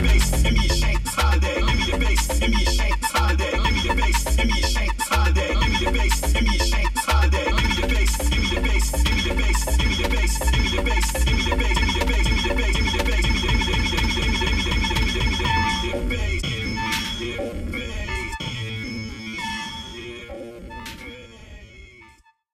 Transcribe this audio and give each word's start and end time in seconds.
bass. 0.00 0.39